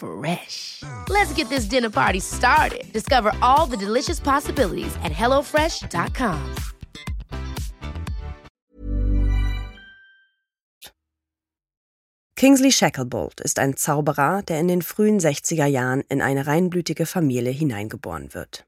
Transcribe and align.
Fresh. 0.00 0.82
Let's 1.08 1.32
get 1.34 1.48
this 1.50 1.66
dinner 1.66 1.90
party 1.90 2.20
started. 2.20 2.90
Discover 2.92 3.32
all 3.42 3.66
the 3.66 3.76
delicious 3.76 4.18
possibilities 4.18 4.96
at 5.04 5.12
hellofresh.com. 5.12 6.54
Kingsley 12.36 12.72
Shacklebolt 12.72 13.42
ist 13.42 13.58
ein 13.58 13.76
Zauberer, 13.76 14.40
der 14.40 14.60
in 14.60 14.68
den 14.68 14.80
frühen 14.80 15.20
60er 15.20 15.66
Jahren 15.66 16.00
in 16.08 16.22
eine 16.22 16.46
reinblütige 16.46 17.04
Familie 17.04 17.52
hineingeboren 17.52 18.32
wird. 18.32 18.64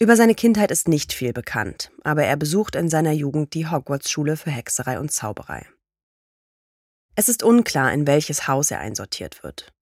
Über 0.00 0.16
seine 0.16 0.34
Kindheit 0.34 0.72
ist 0.72 0.88
nicht 0.88 1.12
viel 1.12 1.32
bekannt, 1.32 1.92
aber 2.02 2.24
er 2.24 2.36
besucht 2.36 2.74
in 2.74 2.88
seiner 2.88 3.12
Jugend 3.12 3.54
die 3.54 3.68
Hogwarts-Schule 3.68 4.36
für 4.36 4.50
Hexerei 4.50 4.98
und 4.98 5.12
Zauberei. 5.12 5.66
Es 7.14 7.28
ist 7.28 7.44
unklar, 7.44 7.92
in 7.92 8.08
welches 8.08 8.48
Haus 8.48 8.72
er 8.72 8.80
einsortiert 8.80 9.44
wird. 9.44 9.72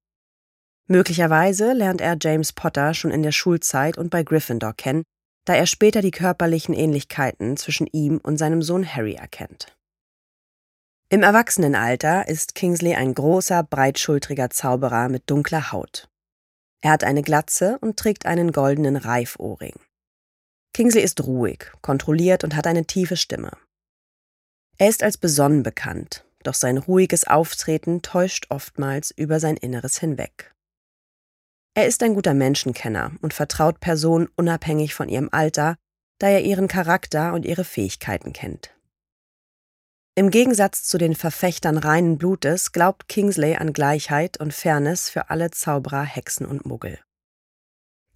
Möglicherweise 0.88 1.72
lernt 1.72 2.00
er 2.00 2.16
James 2.20 2.52
Potter 2.52 2.94
schon 2.94 3.10
in 3.10 3.22
der 3.22 3.32
Schulzeit 3.32 3.98
und 3.98 4.10
bei 4.10 4.22
Gryffindor 4.22 4.72
kennen, 4.72 5.02
da 5.44 5.54
er 5.54 5.66
später 5.66 6.00
die 6.00 6.12
körperlichen 6.12 6.74
Ähnlichkeiten 6.74 7.56
zwischen 7.56 7.88
ihm 7.88 8.18
und 8.18 8.36
seinem 8.36 8.62
Sohn 8.62 8.86
Harry 8.86 9.14
erkennt. 9.14 9.76
Im 11.08 11.22
Erwachsenenalter 11.22 12.28
ist 12.28 12.54
Kingsley 12.54 12.94
ein 12.94 13.14
großer, 13.14 13.62
breitschultriger 13.62 14.50
Zauberer 14.50 15.08
mit 15.08 15.30
dunkler 15.30 15.70
Haut. 15.70 16.08
Er 16.82 16.90
hat 16.90 17.04
eine 17.04 17.22
Glatze 17.22 17.78
und 17.80 17.96
trägt 17.96 18.26
einen 18.26 18.52
goldenen 18.52 18.96
Reifohrring. 18.96 19.74
Kingsley 20.72 21.02
ist 21.02 21.24
ruhig, 21.24 21.70
kontrolliert 21.80 22.44
und 22.44 22.54
hat 22.54 22.66
eine 22.66 22.86
tiefe 22.86 23.16
Stimme. 23.16 23.52
Er 24.78 24.88
ist 24.88 25.02
als 25.02 25.16
besonnen 25.16 25.62
bekannt, 25.62 26.24
doch 26.42 26.54
sein 26.54 26.76
ruhiges 26.76 27.26
Auftreten 27.26 28.02
täuscht 28.02 28.46
oftmals 28.50 29.10
über 29.10 29.40
sein 29.40 29.56
Inneres 29.56 29.98
hinweg. 29.98 30.55
Er 31.78 31.86
ist 31.86 32.02
ein 32.02 32.14
guter 32.14 32.32
Menschenkenner 32.32 33.12
und 33.20 33.34
vertraut 33.34 33.80
Personen 33.80 34.28
unabhängig 34.34 34.94
von 34.94 35.10
ihrem 35.10 35.28
Alter, 35.30 35.76
da 36.18 36.28
er 36.28 36.40
ihren 36.40 36.68
Charakter 36.68 37.34
und 37.34 37.44
ihre 37.44 37.64
Fähigkeiten 37.64 38.32
kennt. 38.32 38.74
Im 40.14 40.30
Gegensatz 40.30 40.84
zu 40.84 40.96
den 40.96 41.14
Verfechtern 41.14 41.76
reinen 41.76 42.16
Blutes 42.16 42.72
glaubt 42.72 43.08
Kingsley 43.08 43.56
an 43.56 43.74
Gleichheit 43.74 44.40
und 44.40 44.54
Fairness 44.54 45.10
für 45.10 45.28
alle 45.28 45.50
Zauberer, 45.50 46.02
Hexen 46.02 46.46
und 46.46 46.64
Muggel. 46.64 46.98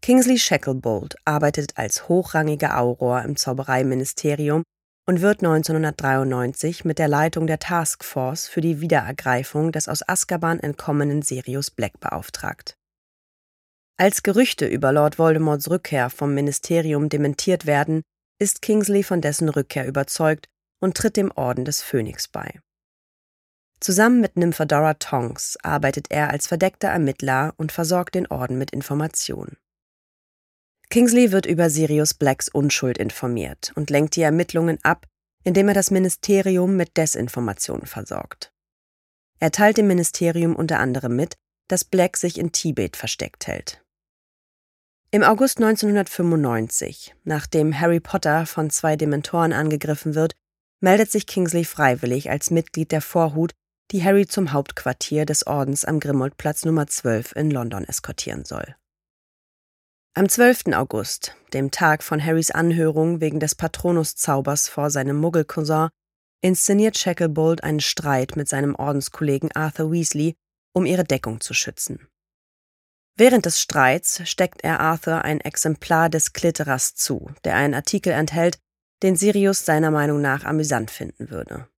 Kingsley 0.01 0.39
Shacklebolt 0.39 1.17
arbeitet 1.27 1.77
als 1.77 2.09
hochrangiger 2.09 2.79
Auror 2.79 3.21
im 3.21 3.37
Zaubereiministerium 3.37 4.63
und 5.07 5.21
wird 5.21 5.45
1993 5.45 6.87
mit 6.87 6.99
der 6.99 7.09
Leitung 7.09 7.47
der 7.47 7.59
Taskforce 7.59 8.49
für 8.49 8.63
die 8.63 8.81
Wiederergreifung 8.81 9.71
des 9.71 9.87
aus 9.87 10.01
Azkaban 10.09 10.61
entkommenen 10.61 11.21
Sirius 11.21 11.71
Black 11.71 12.01
beauftragt. 12.01 12.80
Als 14.01 14.23
Gerüchte 14.23 14.67
über 14.67 14.93
Lord 14.93 15.19
Voldemorts 15.19 15.69
Rückkehr 15.69 16.09
vom 16.09 16.33
Ministerium 16.33 17.11
dementiert 17.11 17.67
werden, 17.67 18.01
ist 18.39 18.63
Kingsley 18.63 19.03
von 19.03 19.21
dessen 19.21 19.51
Rückkehr 19.51 19.87
überzeugt 19.87 20.47
und 20.81 20.97
tritt 20.97 21.19
dem 21.19 21.31
Orden 21.33 21.67
des 21.67 21.83
Phönix 21.83 22.27
bei. 22.27 22.63
Zusammen 23.79 24.23
mit 24.23 24.39
Nymphadora 24.39 24.95
Tonks 24.95 25.59
arbeitet 25.63 26.07
er 26.09 26.31
als 26.31 26.47
verdeckter 26.47 26.89
Ermittler 26.89 27.53
und 27.59 27.73
versorgt 27.73 28.15
den 28.15 28.27
Orden 28.29 28.57
mit 28.57 28.71
Informationen. 28.71 29.59
Kingsley 30.89 31.31
wird 31.31 31.45
über 31.45 31.69
Sirius 31.69 32.15
Blacks 32.15 32.49
Unschuld 32.49 32.97
informiert 32.97 33.71
und 33.75 33.91
lenkt 33.91 34.17
die 34.17 34.23
Ermittlungen 34.23 34.79
ab, 34.83 35.07
indem 35.45 35.69
er 35.69 35.75
das 35.75 35.91
Ministerium 35.91 36.75
mit 36.75 36.97
Desinformationen 36.97 37.85
versorgt. 37.85 38.51
Er 39.41 39.51
teilt 39.51 39.77
dem 39.77 39.89
Ministerium 39.89 40.57
unter 40.57 40.81
anderem 40.81 41.17
mit, 41.17 41.35
dass 41.69 41.85
Black 41.85 42.17
sich 42.17 42.39
in 42.39 42.51
Tibet 42.51 42.97
versteckt 42.97 43.47
hält. 43.47 43.85
Im 45.13 45.25
August 45.25 45.59
1995, 45.59 47.17
nachdem 47.25 47.79
Harry 47.79 47.99
Potter 47.99 48.47
von 48.47 48.71
zwei 48.71 48.95
Dementoren 48.95 49.53
angegriffen 49.53 50.15
wird, 50.15 50.35
meldet 50.81 51.11
sich 51.11 51.27
Kingsley 51.27 51.65
freiwillig 51.65 52.31
als 52.31 52.53
Mitglied 52.53 52.93
der 52.93 53.01
Vorhut, 53.01 53.51
die 53.91 54.05
Harry 54.05 54.29
zum 54.29 54.53
Hauptquartier 54.53 55.27
des 55.27 55.49
Ordens 55.49 55.85
am 55.85 55.99
Grimoldplatz 55.99 56.65
Nummer 56.65 56.87
12 56.87 57.35
in 57.35 57.51
London 57.51 57.85
eskortieren 57.85 58.45
soll. 58.45 58.77
Am 60.15 60.29
12. 60.29 60.75
August, 60.75 61.35
dem 61.55 61.73
Tag 61.73 62.05
von 62.05 62.25
Harrys 62.25 62.53
Anhörung 62.53 63.21
wegen 63.21 63.41
des 63.41 63.57
Patronuszaubers 63.57 64.69
vor 64.69 64.91
seinem 64.91 65.17
Muggelcousin, 65.17 65.89
inszeniert 66.41 66.97
Shacklebolt 66.97 67.65
einen 67.65 67.81
Streit 67.81 68.37
mit 68.37 68.49
seinem 68.49 68.77
Ordenskollegen 68.77 69.51
Arthur 69.57 69.91
Weasley, 69.91 70.37
um 70.73 70.87
ihre 70.87 71.05
Deckung 71.05 71.41
zu 71.41 71.53
schützen. 71.53 72.07
Während 73.21 73.45
des 73.45 73.61
Streits 73.61 74.27
steckt 74.27 74.65
er 74.65 74.81
Arthur 74.81 75.27
ein 75.27 75.43
Exemplar 75.43 76.09
des 76.09 76.33
Klitterers 76.33 76.95
zu, 76.95 77.31
der 77.45 77.55
einen 77.55 77.75
Artikel 77.75 78.15
enthält, 78.15 78.59
den 79.03 79.15
Sirius 79.15 79.67
seiner 79.67 79.91
Meinung 79.91 80.23
nach 80.23 80.47
amüsant 80.47 80.91
finden 80.91 81.31
würde. 81.31 81.69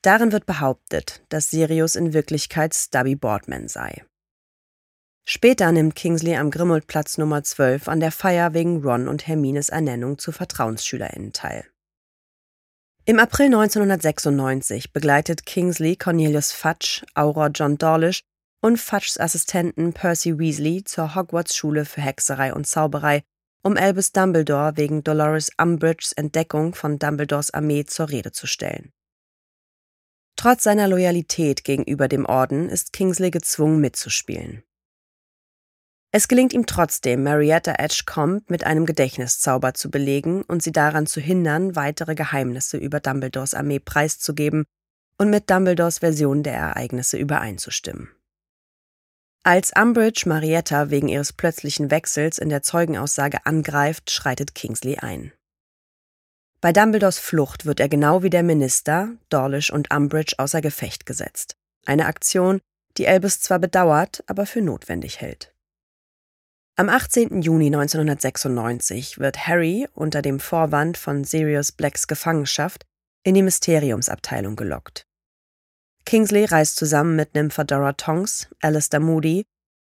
Darin 0.00 0.32
wird 0.32 0.46
behauptet, 0.46 1.22
dass 1.28 1.50
Sirius 1.50 1.96
in 1.96 2.14
Wirklichkeit 2.14 2.74
Stubby 2.74 3.14
Boardman 3.14 3.68
sei. 3.68 4.06
Später 5.26 5.70
nimmt 5.70 5.94
Kingsley 5.94 6.36
am 6.36 6.50
Grimmoldplatz 6.50 7.18
Nummer 7.18 7.44
12 7.44 7.86
an 7.86 8.00
der 8.00 8.10
Feier 8.10 8.54
wegen 8.54 8.82
Ron 8.82 9.06
und 9.06 9.26
Hermines 9.26 9.68
Ernennung 9.68 10.18
zu 10.18 10.32
VertrauensschülerInnen 10.32 11.34
teil. 11.34 11.66
Im 13.04 13.18
April 13.18 13.48
1996 13.48 14.94
begleitet 14.94 15.44
Kingsley 15.44 15.96
Cornelius 15.96 16.52
Fudge, 16.52 17.04
Auror 17.14 17.50
John 17.50 17.76
Dawlish 17.76 18.22
und 18.60 18.78
Fudges 18.78 19.18
Assistenten 19.18 19.92
Percy 19.92 20.38
Weasley 20.38 20.84
zur 20.84 21.14
Hogwarts-Schule 21.14 21.84
für 21.84 22.00
Hexerei 22.00 22.52
und 22.52 22.66
Zauberei, 22.66 23.22
um 23.62 23.76
Albus 23.76 24.12
Dumbledore 24.12 24.76
wegen 24.76 25.04
Dolores 25.04 25.50
Umbridges 25.60 26.12
Entdeckung 26.12 26.74
von 26.74 26.98
Dumbledores 26.98 27.52
Armee 27.52 27.84
zur 27.84 28.08
Rede 28.08 28.32
zu 28.32 28.46
stellen. 28.46 28.92
Trotz 30.36 30.62
seiner 30.62 30.86
Loyalität 30.86 31.64
gegenüber 31.64 32.06
dem 32.06 32.24
Orden 32.24 32.68
ist 32.68 32.92
Kingsley 32.92 33.30
gezwungen 33.30 33.80
mitzuspielen. 33.80 34.62
Es 36.10 36.26
gelingt 36.26 36.54
ihm 36.54 36.64
trotzdem, 36.64 37.22
Marietta 37.22 37.74
Edgecombe 37.76 38.44
mit 38.48 38.64
einem 38.64 38.86
Gedächtniszauber 38.86 39.74
zu 39.74 39.90
belegen 39.90 40.42
und 40.42 40.62
sie 40.62 40.72
daran 40.72 41.06
zu 41.06 41.20
hindern, 41.20 41.76
weitere 41.76 42.14
Geheimnisse 42.14 42.78
über 42.78 43.00
Dumbledores 43.00 43.52
Armee 43.52 43.78
preiszugeben 43.78 44.64
und 45.18 45.28
mit 45.28 45.50
Dumbledores 45.50 45.98
Version 45.98 46.42
der 46.42 46.54
Ereignisse 46.54 47.18
übereinzustimmen. 47.18 48.08
Als 49.42 49.72
Umbridge 49.74 50.24
Marietta 50.26 50.90
wegen 50.90 51.08
ihres 51.08 51.32
plötzlichen 51.32 51.90
Wechsels 51.90 52.38
in 52.38 52.48
der 52.48 52.62
Zeugenaussage 52.62 53.46
angreift, 53.46 54.10
schreitet 54.10 54.54
Kingsley 54.54 54.98
ein. 54.98 55.32
Bei 56.60 56.72
Dumbledores 56.72 57.18
Flucht 57.18 57.66
wird 57.66 57.78
er 57.78 57.88
genau 57.88 58.22
wie 58.22 58.30
der 58.30 58.42
Minister, 58.42 59.10
Dawlish 59.28 59.70
und 59.70 59.94
Umbridge 59.94 60.34
außer 60.38 60.60
Gefecht 60.60 61.06
gesetzt. 61.06 61.56
Eine 61.86 62.06
Aktion, 62.06 62.60
die 62.96 63.06
Albus 63.06 63.40
zwar 63.40 63.60
bedauert, 63.60 64.24
aber 64.26 64.44
für 64.44 64.60
notwendig 64.60 65.20
hält. 65.20 65.54
Am 66.76 66.88
18. 66.88 67.42
Juni 67.42 67.66
1996 67.66 69.18
wird 69.18 69.46
Harry 69.46 69.88
unter 69.94 70.20
dem 70.20 70.40
Vorwand 70.40 70.96
von 70.96 71.24
Sirius 71.24 71.72
Blacks 71.72 72.06
Gefangenschaft 72.06 72.84
in 73.24 73.34
die 73.34 73.42
Mysteriumsabteilung 73.42 74.56
gelockt. 74.56 75.07
Kingsley 76.08 76.46
reist 76.46 76.76
zusammen 76.76 77.16
mit 77.16 77.34
Nymphadora 77.34 77.92
Tonks, 77.92 78.48
Alistair 78.62 78.98
Moody, 78.98 79.44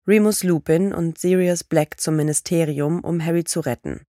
Remus 0.07 0.43
Lupin 0.43 0.93
und 0.93 1.17
Sirius 1.17 1.63
Black 1.63 1.99
zum 1.99 2.15
Ministerium, 2.15 3.03
um 3.03 3.25
Harry 3.25 3.43
zu 3.43 3.59
retten. 3.59 4.05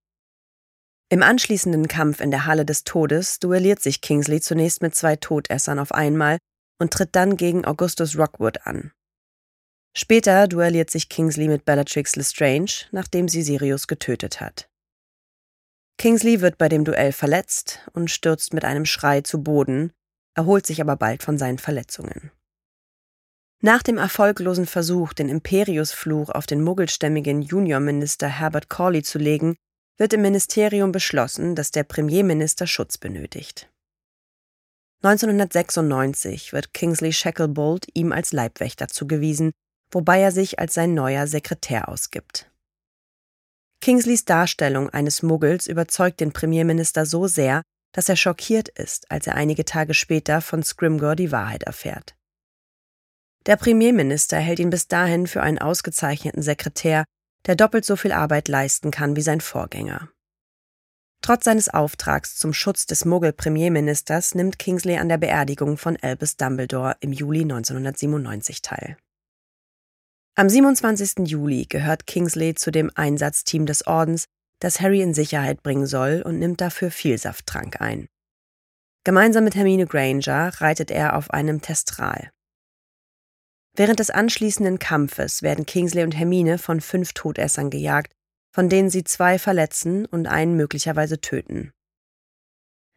Im 1.08 1.22
anschließenden 1.22 1.88
Kampf 1.88 2.20
in 2.20 2.30
der 2.30 2.44
Halle 2.44 2.66
des 2.66 2.84
Todes 2.84 3.38
duelliert 3.38 3.80
sich 3.80 4.02
Kingsley 4.02 4.42
zunächst 4.42 4.82
mit 4.82 4.94
zwei 4.94 5.16
Todessern 5.16 5.78
auf 5.78 5.92
einmal 5.92 6.36
und 6.78 6.92
tritt 6.92 7.16
dann 7.16 7.38
gegen 7.38 7.64
Augustus 7.64 8.18
Rockwood 8.18 8.66
an. 8.66 8.92
Später 9.96 10.48
duelliert 10.48 10.90
sich 10.90 11.08
Kingsley 11.08 11.48
mit 11.48 11.64
Bellatrix 11.64 12.14
Lestrange, 12.14 12.88
nachdem 12.90 13.26
sie 13.26 13.42
Sirius 13.42 13.86
getötet 13.86 14.38
hat. 14.38 14.68
Kingsley 15.96 16.42
wird 16.42 16.58
bei 16.58 16.68
dem 16.68 16.84
Duell 16.84 17.12
verletzt 17.12 17.80
und 17.94 18.10
stürzt 18.10 18.52
mit 18.52 18.66
einem 18.66 18.84
Schrei 18.84 19.22
zu 19.22 19.42
Boden, 19.42 19.94
erholt 20.34 20.66
sich 20.66 20.80
aber 20.80 20.96
bald 20.96 21.22
von 21.22 21.38
seinen 21.38 21.58
Verletzungen. 21.58 22.30
Nach 23.60 23.82
dem 23.82 23.96
erfolglosen 23.96 24.66
Versuch, 24.66 25.12
den 25.12 25.28
Imperiusfluch 25.28 26.30
auf 26.30 26.46
den 26.46 26.62
muggelstämmigen 26.62 27.42
Juniorminister 27.42 28.28
Herbert 28.28 28.68
Corley 28.68 29.02
zu 29.02 29.18
legen, 29.18 29.56
wird 29.98 30.12
im 30.12 30.22
Ministerium 30.22 30.90
beschlossen, 30.90 31.54
dass 31.54 31.70
der 31.70 31.84
Premierminister 31.84 32.66
Schutz 32.66 32.98
benötigt. 32.98 33.70
1996 35.04 36.52
wird 36.52 36.74
Kingsley 36.74 37.12
Shacklebolt 37.12 37.86
ihm 37.94 38.12
als 38.12 38.32
Leibwächter 38.32 38.88
zugewiesen, 38.88 39.52
wobei 39.90 40.20
er 40.20 40.32
sich 40.32 40.58
als 40.58 40.74
sein 40.74 40.94
neuer 40.94 41.26
Sekretär 41.26 41.88
ausgibt. 41.88 42.50
Kingsleys 43.80 44.24
Darstellung 44.24 44.90
eines 44.90 45.22
Muggels 45.22 45.66
überzeugt 45.66 46.20
den 46.20 46.32
Premierminister 46.32 47.04
so 47.04 47.26
sehr, 47.26 47.62
dass 47.92 48.08
er 48.08 48.16
schockiert 48.16 48.68
ist, 48.68 49.10
als 49.10 49.26
er 49.26 49.34
einige 49.34 49.64
Tage 49.64 49.94
später 49.94 50.40
von 50.40 50.62
Scrimgeour 50.62 51.16
die 51.16 51.32
Wahrheit 51.32 51.62
erfährt. 51.62 52.14
Der 53.46 53.56
Premierminister 53.56 54.38
hält 54.38 54.60
ihn 54.60 54.70
bis 54.70 54.88
dahin 54.88 55.26
für 55.26 55.42
einen 55.42 55.58
ausgezeichneten 55.58 56.42
Sekretär, 56.42 57.04
der 57.46 57.56
doppelt 57.56 57.84
so 57.84 57.96
viel 57.96 58.12
Arbeit 58.12 58.48
leisten 58.48 58.90
kann 58.90 59.16
wie 59.16 59.22
sein 59.22 59.40
Vorgänger. 59.40 60.08
Trotz 61.22 61.44
seines 61.44 61.68
Auftrags 61.68 62.36
zum 62.36 62.52
Schutz 62.52 62.86
des 62.86 63.04
Muggel-Premierministers 63.04 64.34
nimmt 64.34 64.58
Kingsley 64.58 64.98
an 64.98 65.08
der 65.08 65.18
Beerdigung 65.18 65.76
von 65.76 65.96
Albus 65.96 66.36
Dumbledore 66.36 66.96
im 67.00 67.12
Juli 67.12 67.42
1997 67.42 68.60
teil. 68.62 68.96
Am 70.34 70.48
27. 70.48 71.28
Juli 71.28 71.66
gehört 71.68 72.06
Kingsley 72.06 72.54
zu 72.54 72.72
dem 72.72 72.90
Einsatzteam 72.94 73.66
des 73.66 73.86
Ordens, 73.86 74.26
das 74.62 74.80
Harry 74.80 75.02
in 75.02 75.12
Sicherheit 75.12 75.62
bringen 75.62 75.86
soll 75.86 76.22
und 76.24 76.38
nimmt 76.38 76.60
dafür 76.60 76.90
Vielsafttrank 76.90 77.80
ein. 77.80 78.06
Gemeinsam 79.04 79.42
mit 79.42 79.56
Hermine 79.56 79.86
Granger 79.86 80.52
reitet 80.60 80.92
er 80.92 81.16
auf 81.16 81.30
einem 81.30 81.60
Testral. 81.60 82.30
Während 83.74 83.98
des 83.98 84.10
anschließenden 84.10 84.78
Kampfes 84.78 85.42
werden 85.42 85.66
Kingsley 85.66 86.04
und 86.04 86.16
Hermine 86.16 86.58
von 86.58 86.80
fünf 86.80 87.12
Todessern 87.12 87.70
gejagt, 87.70 88.12
von 88.54 88.68
denen 88.68 88.90
sie 88.90 89.02
zwei 89.02 89.38
verletzen 89.38 90.06
und 90.06 90.26
einen 90.26 90.56
möglicherweise 90.56 91.20
töten. 91.20 91.72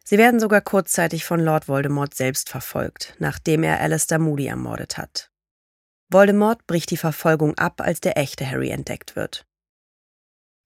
Sie 0.04 0.18
werden 0.18 0.38
sogar 0.38 0.60
kurzzeitig 0.60 1.24
von 1.24 1.40
Lord 1.40 1.66
Voldemort 1.66 2.14
selbst 2.14 2.48
verfolgt, 2.48 3.16
nachdem 3.18 3.64
er 3.64 3.80
Alistair 3.80 4.20
Moody 4.20 4.46
ermordet 4.46 4.98
hat. 4.98 5.32
Voldemort 6.08 6.64
bricht 6.68 6.92
die 6.92 6.96
Verfolgung 6.96 7.58
ab, 7.58 7.80
als 7.80 8.00
der 8.00 8.16
echte 8.16 8.48
Harry 8.48 8.70
entdeckt 8.70 9.16
wird. 9.16 9.44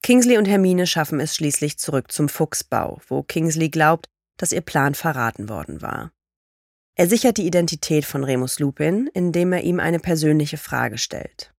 Kingsley 0.02 0.38
und 0.38 0.49
Hermine 0.49 0.87
schaffen 0.87 1.20
es 1.20 1.35
schließlich 1.35 1.79
zurück 1.79 2.11
zum 2.11 2.29
Fuchsbau, 2.29 3.00
wo 3.08 3.23
Kingsley 3.23 3.69
glaubt, 3.69 4.08
dass 4.38 4.52
ihr 4.52 4.62
Plan 4.62 4.94
verraten 4.94 5.49
worden 5.49 5.82
war. 5.82 6.12
Er 6.94 7.06
sichert 7.06 7.37
die 7.37 7.47
Identität 7.47 8.05
von 8.05 8.25
Remus 8.25 8.58
Lupin, 8.58 9.08
indem 9.12 9.52
er 9.52 9.62
ihm 9.62 9.79
eine 9.79 10.00
persönliche 10.00 10.58
Frage 10.58 10.99
stellt. 10.99 11.52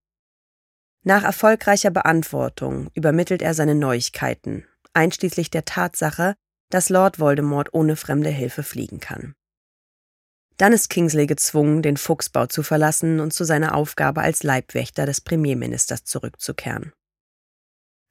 Nach 1.03 1.23
erfolgreicher 1.23 1.89
Beantwortung 1.89 2.89
übermittelt 2.93 3.41
er 3.41 3.53
seine 3.53 3.75
Neuigkeiten, 3.75 4.65
einschließlich 4.93 5.49
der 5.49 5.65
Tatsache, 5.65 6.35
dass 6.69 6.89
Lord 6.89 7.19
Voldemort 7.19 7.73
ohne 7.73 7.95
fremde 7.95 8.29
Hilfe 8.29 8.63
fliegen 8.63 8.99
kann. 8.99 9.33
Dann 10.57 10.73
ist 10.73 10.89
Kingsley 10.89 11.25
gezwungen, 11.25 11.81
den 11.81 11.97
Fuchsbau 11.97 12.45
zu 12.45 12.61
verlassen 12.61 13.19
und 13.19 13.33
zu 13.33 13.43
seiner 13.43 13.73
Aufgabe 13.73 14.21
als 14.21 14.43
Leibwächter 14.43 15.05
des 15.05 15.21
Premierministers 15.21 16.03
zurückzukehren. 16.03 16.93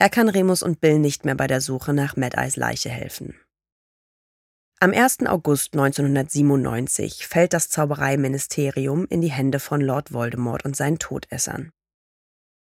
Er 0.01 0.09
kann 0.09 0.31
Remus 0.31 0.63
und 0.63 0.81
Bill 0.81 0.99
nicht 0.99 1.27
mehr 1.27 1.35
bei 1.35 1.47
der 1.47 1.61
Suche 1.61 1.93
nach 1.93 2.17
Mad 2.17 2.35
Eyes 2.35 2.57
Leiche 2.57 2.89
helfen. 2.89 3.39
Am 4.81 4.95
1. 4.95 5.27
August 5.27 5.75
1997 5.75 7.27
fällt 7.27 7.53
das 7.53 7.69
Zaubereiministerium 7.69 9.05
in 9.11 9.21
die 9.21 9.31
Hände 9.31 9.61
von 9.61 9.83
Lord 9.83 10.15
Voldemort 10.15 10.65
und 10.65 10.75
seinen 10.75 10.99
Todessern. 10.99 11.71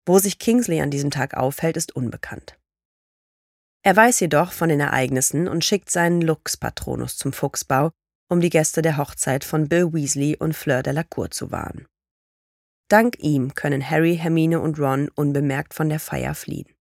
Wo 0.07 0.21
sich 0.21 0.39
Kingsley 0.39 0.81
an 0.81 0.93
diesem 0.93 1.11
Tag 1.11 1.35
aufhält, 1.35 1.77
ist 1.77 1.97
unbekannt. 1.97 2.57
Er 3.83 3.97
weiß 3.97 4.21
jedoch 4.21 4.53
von 4.53 4.69
den 4.69 4.79
Ereignissen 4.79 5.49
und 5.49 5.65
schickt 5.65 5.91
seinen 5.91 6.21
Lux-Patronus 6.21 7.17
zum 7.17 7.33
Fuchsbau, 7.33 7.91
um 8.31 8.41
die 8.41 8.51
Gäste 8.51 8.83
der 8.83 8.99
Hochzeit 8.99 9.43
von 9.43 9.69
Bill 9.69 9.93
Weasley 9.93 10.37
und 10.37 10.55
Fleur 10.55 10.85
de 10.85 10.93
la 10.93 11.03
Cour 11.03 11.33
zu 11.33 11.51
warnen. 11.51 11.87
Dank 12.89 13.19
ihm 13.19 13.55
können 13.55 13.91
Harry, 13.91 14.17
Hermine 14.17 14.61
und 14.61 14.79
Ron 14.79 15.09
unbemerkt 15.09 15.75
von 15.75 15.89
der 15.89 15.99
Feier 15.99 16.37
fliehen. 16.37 16.76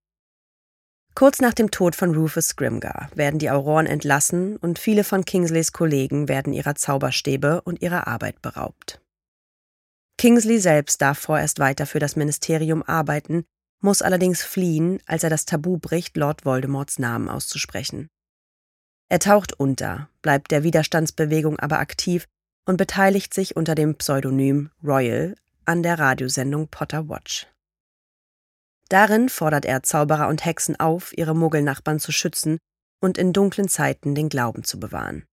Kurz 1.16 1.40
nach 1.40 1.54
dem 1.54 1.72
Tod 1.72 1.96
von 1.96 2.14
Rufus 2.14 2.48
Scrimgar 2.48 3.10
werden 3.16 3.40
die 3.40 3.50
Auroren 3.50 3.86
entlassen 3.86 4.58
und 4.58 4.78
viele 4.78 5.06
von 5.06 5.24
Kingsleys 5.24 5.72
Kollegen 5.72 6.28
werden 6.28 6.52
ihrer 6.52 6.76
Zauberstäbe 6.76 7.62
und 7.62 7.82
ihrer 7.82 8.06
Arbeit 8.06 8.42
beraubt. 8.42 9.00
Kingsley 10.18 10.60
selbst 10.60 11.02
darf 11.02 11.18
vorerst 11.18 11.60
weiter 11.60 11.86
für 11.86 12.00
das 12.00 12.18
Ministerium 12.18 12.84
arbeiten, 12.84 13.46
muss 13.82 14.02
allerdings 14.02 14.44
fliehen, 14.44 15.00
als 15.06 15.24
er 15.24 15.30
das 15.30 15.46
Tabu 15.46 15.78
bricht, 15.78 16.18
Lord 16.18 16.44
Voldemorts 16.44 17.00
Namen 17.00 17.30
auszusprechen. 17.30 18.10
Er 19.08 19.20
taucht 19.20 19.54
unter, 19.54 20.10
bleibt 20.22 20.52
der 20.52 20.64
Widerstandsbewegung 20.64 21.60
aber 21.60 21.80
aktiv 21.80 22.26
und 22.66 22.76
beteiligt 22.76 23.34
sich 23.34 23.56
unter 23.56 23.76
dem 23.76 23.96
Pseudonym 23.96 24.70
Royal 24.84 25.36
an 25.64 25.82
der 25.82 25.98
Radiosendung 25.98 26.68
Potter 26.68 27.08
Watch. 27.08 27.48
Darin 28.90 29.30
fordert 29.30 29.66
er 29.66 29.84
Zauberer 29.84 30.28
und 30.28 30.46
Hexen 30.46 30.80
auf, 30.80 31.18
ihre 31.18 31.36
Muggelnachbarn 31.36 32.00
zu 32.00 32.12
schützen 32.12 32.60
und 33.02 33.18
in 33.18 33.34
dunklen 33.34 33.68
Zeiten 33.68 34.16
den 34.16 34.30
Glauben 34.30 34.64
zu 34.64 34.80
bewahren. 34.80 35.26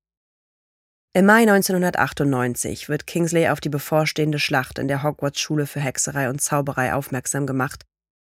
Im 1.14 1.26
Mai 1.26 1.43
1998 1.43 2.88
wird 2.88 3.06
Kingsley 3.06 3.49
auf 3.49 3.60
die 3.60 3.69
bevorstehende 3.69 4.38
Schlacht 4.38 4.78
in 4.78 4.88
der 4.88 5.02
Hogwarts-Schule 5.02 5.66
für 5.66 5.81
Hexerei 5.81 6.31
und 6.31 6.40
Zauberei 6.40 6.94
aufmerksam 6.94 7.46
gemacht, 7.46 7.84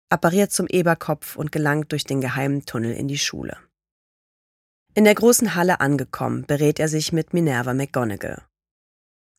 appariert 0.09 0.51
zum 0.51 0.67
Eberkopf 0.67 1.35
und 1.35 1.51
gelangt 1.51 1.91
durch 1.91 2.03
den 2.03 2.21
geheimen 2.21 2.65
Tunnel 2.65 2.93
in 2.93 3.07
die 3.07 3.17
Schule. 3.17 3.57
In 4.93 5.03
der 5.03 5.15
großen 5.15 5.55
Halle 5.55 5.79
angekommen, 5.79 6.45
berät 6.45 6.79
er 6.79 6.87
sich 6.87 7.11
mit 7.11 7.33
Minerva 7.33 7.73
McGonagall. 7.73 8.43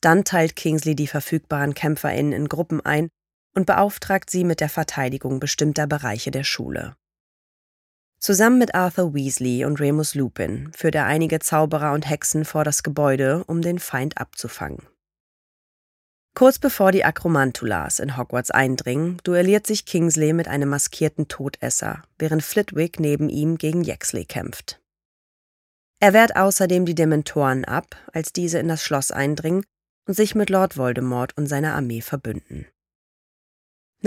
Dann 0.01 0.25
teilt 0.25 0.57
Kingsley 0.57 0.95
die 0.95 1.07
verfügbaren 1.07 1.73
KämpferInnen 1.73 2.33
in 2.33 2.49
Gruppen 2.49 2.81
ein 2.81 3.09
und 3.57 3.65
beauftragt 3.65 4.29
sie 4.29 4.43
mit 4.43 4.59
der 4.59 4.69
Verteidigung 4.69 5.39
bestimmter 5.39 5.87
Bereiche 5.87 6.29
der 6.29 6.43
Schule. 6.43 6.95
Zusammen 8.19 8.59
mit 8.59 8.75
Arthur 8.75 9.15
Weasley 9.15 9.65
und 9.65 9.79
Remus 9.79 10.13
Lupin 10.13 10.71
führt 10.73 10.93
er 10.93 11.07
einige 11.07 11.39
Zauberer 11.39 11.93
und 11.93 12.07
Hexen 12.07 12.45
vor 12.45 12.63
das 12.63 12.83
Gebäude, 12.83 13.43
um 13.45 13.63
den 13.63 13.79
Feind 13.79 14.19
abzufangen. 14.19 14.85
Kurz 16.35 16.59
bevor 16.59 16.91
die 16.91 17.03
Akromantulas 17.03 17.97
in 17.97 18.15
Hogwarts 18.15 18.51
eindringen, 18.51 19.17
duelliert 19.23 19.65
sich 19.65 19.87
Kingsley 19.87 20.33
mit 20.33 20.47
einem 20.47 20.69
maskierten 20.69 21.27
Todesser, 21.27 22.03
während 22.19 22.43
Flitwick 22.43 22.99
neben 22.99 23.27
ihm 23.27 23.57
gegen 23.57 23.83
Yaxley 23.83 24.25
kämpft. 24.25 24.79
Er 25.99 26.13
wehrt 26.13 26.35
außerdem 26.35 26.85
die 26.85 26.93
Dementoren 26.93 27.65
ab, 27.65 27.95
als 28.13 28.33
diese 28.33 28.59
in 28.59 28.67
das 28.67 28.83
Schloss 28.83 29.09
eindringen 29.09 29.63
und 30.07 30.13
sich 30.13 30.35
mit 30.35 30.51
Lord 30.51 30.77
Voldemort 30.77 31.35
und 31.35 31.47
seiner 31.47 31.73
Armee 31.73 32.01
verbünden. 32.01 32.67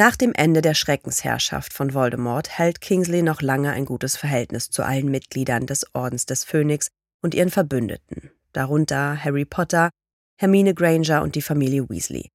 Nach 0.01 0.17
dem 0.17 0.33
Ende 0.33 0.63
der 0.63 0.73
Schreckensherrschaft 0.73 1.75
von 1.75 1.93
Voldemort 1.93 2.49
hält 2.49 2.81
Kingsley 2.81 3.21
noch 3.21 3.43
lange 3.43 3.73
ein 3.73 3.85
gutes 3.85 4.17
Verhältnis 4.17 4.71
zu 4.71 4.83
allen 4.83 5.11
Mitgliedern 5.11 5.67
des 5.67 5.95
Ordens 5.95 6.25
des 6.25 6.43
Phönix 6.43 6.89
und 7.21 7.35
ihren 7.35 7.51
Verbündeten, 7.51 8.31
darunter 8.55 9.23
Harry 9.23 9.45
Potter, 9.45 9.91
Hermine 10.39 10.73
Granger 10.73 11.21
und 11.21 11.35
die 11.35 11.43
Familie 11.43 11.87
Weasley. 11.91 12.31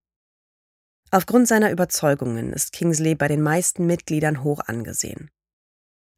Aufgrund 1.10 1.48
seiner 1.48 1.72
Überzeugungen 1.72 2.54
ist 2.54 2.72
Kingsley 2.72 3.16
bei 3.16 3.28
den 3.28 3.42
meisten 3.42 3.88
Mitgliedern 3.88 4.44
hoch 4.44 4.60
angesehen. 4.60 5.32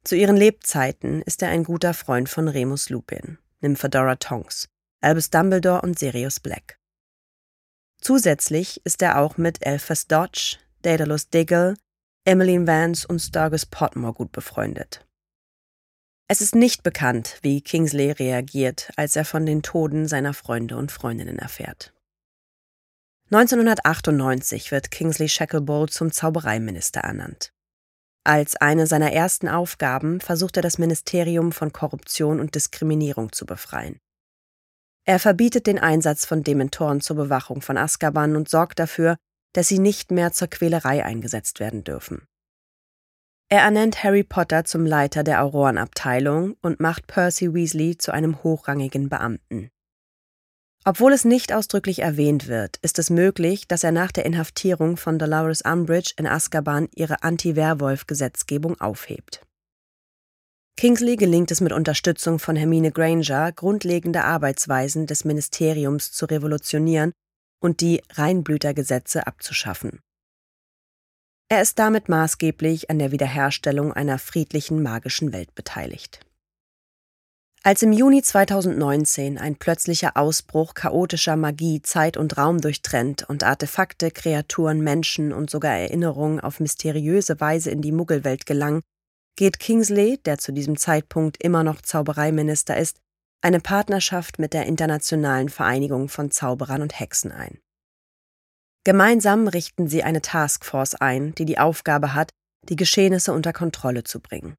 Zu 0.04 0.16
ihren 0.16 0.36
Lebzeiten 0.36 1.22
ist 1.22 1.40
er 1.40 1.48
ein 1.48 1.64
guter 1.64 1.94
Freund 1.94 2.28
von 2.28 2.48
Remus 2.48 2.90
Lupin, 2.90 3.38
Nymphadora 3.62 4.16
Tonks, 4.16 4.68
Albus 5.00 5.30
Dumbledore 5.30 5.80
und 5.80 5.98
Sirius 5.98 6.40
Black. 6.40 6.78
Zusätzlich 8.02 8.82
ist 8.84 9.00
er 9.00 9.18
auch 9.18 9.38
mit 9.38 9.64
Elphas 9.64 10.08
Dodge, 10.08 10.58
Daedalus 10.82 11.28
Diggle, 11.28 11.76
Emmeline 12.24 12.66
Vance 12.66 13.06
und 13.06 13.18
Sturgis 13.20 13.66
Potmore 13.66 14.12
gut 14.12 14.32
befreundet. 14.32 15.04
Es 16.28 16.40
ist 16.40 16.54
nicht 16.54 16.82
bekannt, 16.82 17.38
wie 17.42 17.62
Kingsley 17.62 18.10
reagiert, 18.10 18.90
als 18.96 19.16
er 19.16 19.24
von 19.24 19.46
den 19.46 19.62
Toten 19.62 20.06
seiner 20.06 20.34
Freunde 20.34 20.76
und 20.76 20.92
Freundinnen 20.92 21.38
erfährt. 21.38 21.94
1998 23.30 24.70
wird 24.70 24.90
Kingsley 24.90 25.28
Shacklebolt 25.28 25.92
zum 25.92 26.12
Zaubereiminister 26.12 27.00
ernannt. 27.00 27.52
Als 28.24 28.56
eine 28.56 28.86
seiner 28.86 29.12
ersten 29.12 29.48
Aufgaben 29.48 30.20
versucht 30.20 30.56
er 30.56 30.62
das 30.62 30.78
Ministerium 30.78 31.50
von 31.50 31.72
Korruption 31.72 32.40
und 32.40 32.54
Diskriminierung 32.54 33.32
zu 33.32 33.46
befreien. 33.46 33.98
Er 35.06 35.18
verbietet 35.18 35.66
den 35.66 35.78
Einsatz 35.78 36.26
von 36.26 36.42
Dementoren 36.42 37.00
zur 37.00 37.16
Bewachung 37.16 37.62
von 37.62 37.78
Azkaban 37.78 38.36
und 38.36 38.50
sorgt 38.50 38.78
dafür, 38.78 39.16
dass 39.52 39.68
sie 39.68 39.78
nicht 39.78 40.10
mehr 40.10 40.32
zur 40.32 40.48
Quälerei 40.48 41.04
eingesetzt 41.04 41.60
werden 41.60 41.84
dürfen. 41.84 42.26
Er 43.50 43.60
ernennt 43.60 44.04
Harry 44.04 44.24
Potter 44.24 44.64
zum 44.64 44.84
Leiter 44.84 45.24
der 45.24 45.42
Aurorenabteilung 45.42 46.56
und 46.60 46.80
macht 46.80 47.06
Percy 47.06 47.54
Weasley 47.54 47.96
zu 47.96 48.12
einem 48.12 48.42
hochrangigen 48.42 49.08
Beamten. 49.08 49.70
Obwohl 50.84 51.12
es 51.12 51.24
nicht 51.24 51.52
ausdrücklich 51.52 52.00
erwähnt 52.00 52.46
wird, 52.46 52.76
ist 52.82 52.98
es 52.98 53.10
möglich, 53.10 53.66
dass 53.66 53.84
er 53.84 53.92
nach 53.92 54.12
der 54.12 54.26
Inhaftierung 54.26 54.96
von 54.96 55.18
Dolores 55.18 55.62
Umbridge 55.62 56.12
in 56.16 56.26
Azkaban 56.26 56.88
ihre 56.94 57.22
Anti-Werwolf-Gesetzgebung 57.22 58.80
aufhebt. 58.80 59.42
Kingsley 60.76 61.16
gelingt 61.16 61.50
es 61.50 61.60
mit 61.60 61.72
Unterstützung 61.72 62.38
von 62.38 62.54
Hermine 62.54 62.92
Granger, 62.92 63.50
grundlegende 63.52 64.24
Arbeitsweisen 64.24 65.06
des 65.06 65.24
Ministeriums 65.24 66.12
zu 66.12 66.26
revolutionieren 66.26 67.12
und 67.60 67.80
die 67.80 68.02
Reinblütergesetze 68.10 69.26
abzuschaffen. 69.26 70.00
Er 71.50 71.62
ist 71.62 71.78
damit 71.78 72.08
maßgeblich 72.08 72.90
an 72.90 72.98
der 72.98 73.10
Wiederherstellung 73.10 73.92
einer 73.92 74.18
friedlichen 74.18 74.82
magischen 74.82 75.32
Welt 75.32 75.54
beteiligt. 75.54 76.20
Als 77.62 77.82
im 77.82 77.92
Juni 77.92 78.22
2019 78.22 79.36
ein 79.36 79.56
plötzlicher 79.56 80.16
Ausbruch 80.16 80.74
chaotischer 80.74 81.36
Magie 81.36 81.82
Zeit 81.82 82.16
und 82.16 82.36
Raum 82.38 82.60
durchtrennt 82.60 83.28
und 83.28 83.42
Artefakte, 83.42 84.10
Kreaturen, 84.10 84.80
Menschen 84.80 85.32
und 85.32 85.50
sogar 85.50 85.76
Erinnerungen 85.76 86.38
auf 86.38 86.60
mysteriöse 86.60 87.40
Weise 87.40 87.70
in 87.70 87.82
die 87.82 87.92
Muggelwelt 87.92 88.46
gelangen, 88.46 88.82
geht 89.36 89.58
Kingsley, 89.58 90.18
der 90.18 90.38
zu 90.38 90.52
diesem 90.52 90.76
Zeitpunkt 90.76 91.42
immer 91.42 91.64
noch 91.64 91.80
Zaubereiminister 91.82 92.76
ist, 92.76 92.98
eine 93.40 93.60
Partnerschaft 93.60 94.38
mit 94.38 94.52
der 94.52 94.66
Internationalen 94.66 95.48
Vereinigung 95.48 96.08
von 96.08 96.30
Zauberern 96.30 96.82
und 96.82 96.98
Hexen 96.98 97.32
ein. 97.32 97.58
Gemeinsam 98.84 99.48
richten 99.48 99.88
sie 99.88 100.02
eine 100.02 100.22
Taskforce 100.22 100.94
ein, 100.94 101.34
die 101.34 101.44
die 101.44 101.58
Aufgabe 101.58 102.14
hat, 102.14 102.30
die 102.68 102.76
Geschehnisse 102.76 103.32
unter 103.32 103.52
Kontrolle 103.52 104.04
zu 104.04 104.20
bringen. 104.20 104.56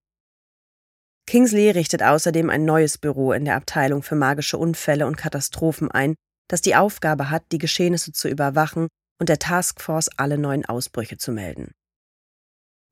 Kingsley 1.27 1.69
richtet 1.69 2.01
außerdem 2.01 2.49
ein 2.49 2.65
neues 2.65 2.97
Büro 2.97 3.33
in 3.33 3.45
der 3.45 3.55
Abteilung 3.55 4.01
für 4.01 4.15
magische 4.15 4.57
Unfälle 4.57 5.05
und 5.05 5.15
Katastrophen 5.15 5.91
ein, 5.91 6.15
das 6.47 6.61
die 6.61 6.75
Aufgabe 6.75 7.29
hat, 7.29 7.43
die 7.51 7.59
Geschehnisse 7.59 8.11
zu 8.11 8.27
überwachen 8.27 8.87
und 9.19 9.29
der 9.29 9.39
Taskforce 9.39 10.09
alle 10.17 10.37
neuen 10.37 10.65
Ausbrüche 10.65 11.17
zu 11.17 11.31
melden. 11.31 11.71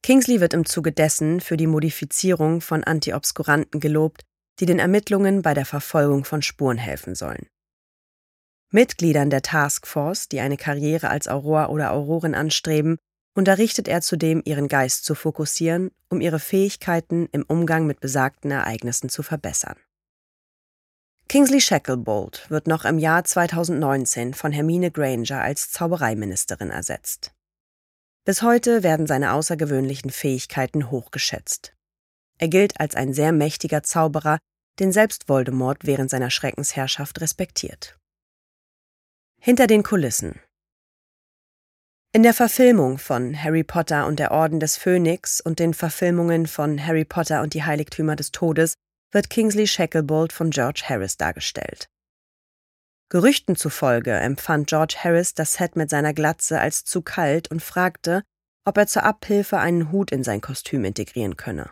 Kingsley 0.04 0.40
wird 0.40 0.54
im 0.54 0.66
Zuge 0.66 0.92
dessen 0.92 1.42
für 1.42 1.58
die 1.58 1.68
Modifizierung 1.68 2.62
von 2.62 2.84
Antiobskuranten 2.84 3.80
gelobt, 3.80 4.22
die 4.60 4.66
den 4.66 4.80
Ermittlungen 4.80 5.42
bei 5.42 5.54
der 5.54 5.66
Verfolgung 5.66 6.26
von 6.26 6.42
Spuren 6.42 6.78
helfen 6.78 7.16
sollen. 7.16 7.48
Mitgliedern 8.72 9.30
der 9.30 9.42
Taskforce, 9.42 10.28
die 10.28 10.42
eine 10.42 10.58
Karriere 10.58 11.10
als 11.10 11.28
Auror 11.28 11.70
oder 11.70 11.94
Aurorin 11.94 12.36
anstreben, 12.36 12.98
unterrichtet 13.34 13.88
er 13.88 14.02
zudem, 14.02 14.42
ihren 14.44 14.68
Geist 14.68 15.06
zu 15.06 15.16
fokussieren, 15.16 15.92
um 16.10 16.22
ihre 16.22 16.40
Fähigkeiten 16.40 17.30
im 17.32 17.44
Umgang 17.48 17.86
mit 17.86 18.00
besagten 18.00 18.52
Ereignissen 18.52 19.10
zu 19.10 19.24
verbessern. 19.24 19.78
Kingsley 21.30 21.62
Shacklebolt 21.62 22.50
wird 22.50 22.68
noch 22.68 22.84
im 22.86 23.00
Jahr 23.00 23.24
2019 23.24 24.34
von 24.34 24.52
Hermine 24.52 24.92
Granger 24.92 25.42
als 25.42 25.72
Zaubereiministerin 25.72 26.72
ersetzt. 26.72 27.34
Bis 28.26 28.42
heute 28.42 28.82
werden 28.82 29.08
seine 29.08 29.34
außergewöhnlichen 29.34 30.10
Fähigkeiten 30.10 30.90
hochgeschätzt. 30.90 31.77
Er 32.38 32.48
gilt 32.48 32.80
als 32.80 32.96
ein 32.96 33.14
sehr 33.14 33.32
mächtiger 33.32 33.84
Zauberer, 33.84 34.40
den 34.80 34.92
selbst 34.92 35.28
Voldemort 35.28 35.86
während 35.86 36.10
seiner 36.10 36.30
Schreckensherrschaft 36.30 37.20
respektiert. 37.22 37.98
Hinter 39.40 39.68
den 39.68 39.84
Kulissen 39.84 40.40
In 42.12 42.24
der 42.24 42.34
Verfilmung 42.34 42.98
von 42.98 43.42
Harry 43.42 43.64
Potter 43.64 44.08
und 44.08 44.20
der 44.20 44.32
Orden 44.32 44.60
des 44.60 44.78
Phönix 44.78 45.42
und 45.42 45.60
den 45.60 45.74
Verfilmungen 45.74 46.48
von 46.48 46.84
Harry 46.86 47.06
Potter 47.06 47.42
und 47.42 47.54
die 47.54 47.64
Heiligtümer 47.64 48.16
des 48.16 48.32
Todes 48.32 48.76
wird 49.12 49.30
Kingsley 49.30 49.68
Shacklebolt 49.68 50.34
von 50.34 50.50
George 50.50 50.84
Harris 50.86 51.18
dargestellt. 51.18 51.88
Gerüchten 53.10 53.56
zufolge 53.56 54.12
empfand 54.12 54.68
George 54.68 54.98
Harris 55.00 55.34
das 55.34 55.54
Set 55.54 55.78
mit 55.78 55.90
seiner 55.90 56.14
Glatze 56.14 56.60
als 56.60 56.84
zu 56.84 57.02
kalt 57.02 57.50
und 57.50 57.62
fragte, 57.62 58.24
ob 58.66 58.78
er 58.78 58.88
zur 58.88 59.04
Abhilfe 59.04 59.60
einen 59.60 59.94
Hut 59.94 60.12
in 60.12 60.26
sein 60.26 60.42
Kostüm 60.42 60.84
integrieren 60.84 61.38
könne. 61.38 61.72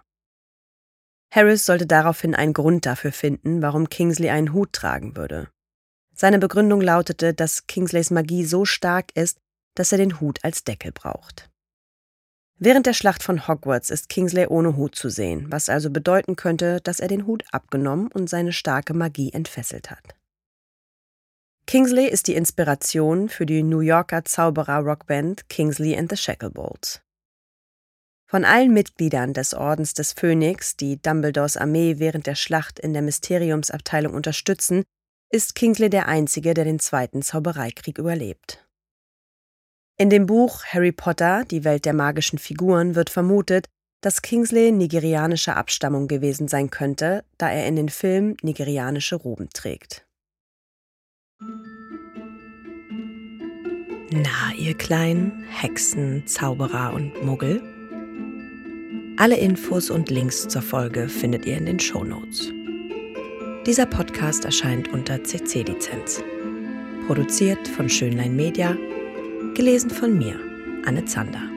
Harris 1.35 1.65
sollte 1.65 1.85
daraufhin 1.85 2.33
einen 2.33 2.53
Grund 2.53 2.85
dafür 2.85 3.11
finden, 3.11 3.61
warum 3.61 3.89
Kingsley 3.89 4.29
einen 4.29 4.53
Hut 4.53 4.71
tragen 4.71 5.17
würde. 5.17 5.49
Seine 6.15 6.39
Begründung 6.39 6.79
lautete, 6.79 7.33
dass 7.33 7.67
Kingsleys 7.67 8.09
Magie 8.09 8.45
so 8.45 8.63
stark 8.63 9.13
ist, 9.15 9.37
dass 9.75 9.91
er 9.91 9.97
den 9.97 10.21
Hut 10.21 10.39
als 10.45 10.63
Deckel 10.63 10.93
braucht. 10.93 11.49
Während 12.57 12.85
der 12.85 12.93
Schlacht 12.93 13.21
von 13.21 13.49
Hogwarts 13.49 13.89
ist 13.89 14.07
Kingsley 14.07 14.47
ohne 14.47 14.77
Hut 14.77 14.95
zu 14.95 15.09
sehen, 15.09 15.47
was 15.51 15.67
also 15.67 15.89
bedeuten 15.89 16.37
könnte, 16.37 16.79
dass 16.79 17.01
er 17.01 17.09
den 17.09 17.27
Hut 17.27 17.43
abgenommen 17.51 18.09
und 18.13 18.29
seine 18.29 18.53
starke 18.53 18.93
Magie 18.93 19.33
entfesselt 19.33 19.91
hat. 19.91 20.15
Kingsley 21.67 22.07
ist 22.07 22.27
die 22.27 22.35
Inspiration 22.35 23.27
für 23.27 23.45
die 23.45 23.61
New 23.61 23.81
Yorker 23.81 24.23
Zauberer-Rockband 24.23 25.49
Kingsley 25.49 25.97
and 25.97 26.09
the 26.09 26.15
Shacklebolts. 26.15 27.01
Von 28.35 28.43
allen 28.43 28.73
Mitgliedern 28.73 29.31
des 29.31 29.53
Ordens 29.53 29.93
des 29.93 30.11
Phönix, 30.11 30.75
die 30.75 31.01
Dumbledores 31.01 31.55
Armee 31.55 31.99
während 31.99 32.27
der 32.27 32.35
Schlacht 32.35 32.79
in 32.79 32.91
der 32.91 33.01
Mysteriumsabteilung 33.01 34.13
unterstützen, 34.13 34.83
ist 35.31 35.55
Kingsley 35.55 35.89
der 35.89 36.09
Einzige, 36.09 36.53
der 36.53 36.65
den 36.65 36.79
Zweiten 36.79 37.21
Zaubereikrieg 37.21 37.97
überlebt. 37.97 38.67
In 39.97 40.09
dem 40.09 40.25
Buch 40.25 40.65
Harry 40.65 40.91
Potter, 40.91 41.45
die 41.45 41.63
Welt 41.63 41.85
der 41.85 41.93
magischen 41.93 42.37
Figuren, 42.37 42.93
wird 42.95 43.09
vermutet, 43.09 43.67
dass 44.01 44.21
Kingsley 44.21 44.73
nigerianischer 44.73 45.55
Abstammung 45.55 46.09
gewesen 46.09 46.49
sein 46.49 46.69
könnte, 46.69 47.23
da 47.37 47.49
er 47.49 47.65
in 47.67 47.77
den 47.77 47.87
Film 47.87 48.35
nigerianische 48.41 49.15
Roben 49.15 49.47
trägt. 49.53 50.05
Na, 54.11 54.53
ihr 54.57 54.75
kleinen 54.75 55.45
Hexen, 55.47 56.27
Zauberer 56.27 56.91
und 56.91 57.23
Muggel? 57.23 57.74
Alle 59.17 59.37
Infos 59.37 59.89
und 59.89 60.09
Links 60.09 60.45
zur 60.45 60.61
Folge 60.61 61.07
findet 61.07 61.45
ihr 61.45 61.55
in 61.57 61.65
den 61.65 61.79
Shownotes. 61.79 62.51
Dieser 63.65 63.85
Podcast 63.85 64.43
erscheint 64.43 64.89
unter 64.89 65.23
CC-Lizenz. 65.23 66.21
Produziert 67.07 67.65
von 67.65 67.87
Schönlein 67.87 68.35
Media, 68.35 68.75
gelesen 69.53 69.89
von 69.89 70.17
mir, 70.17 70.37
Anne 70.85 71.05
Zander. 71.05 71.54